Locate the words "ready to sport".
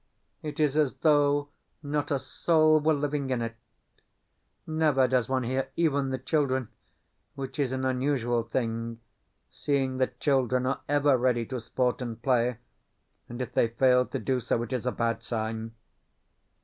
11.19-12.01